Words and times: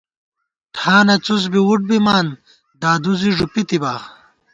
ٹھانہ 0.75 1.15
څُس 1.25 1.43
بی 1.51 1.61
وُٹ 1.67 1.81
بِمان 1.89 2.25
دادُوزی 2.81 3.31
ݫُپِتِبا 3.37 3.93